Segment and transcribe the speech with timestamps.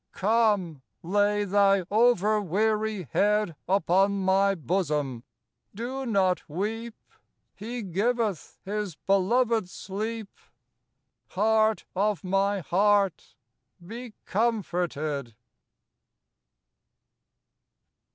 [0.13, 5.23] Come, lay thy over weary head Upon my bosom!
[5.75, 6.95] Do not weep!
[7.53, 10.27] "He giveth His beloved sleep."
[11.27, 13.35] Heart of my heart,
[13.85, 15.35] be comforted.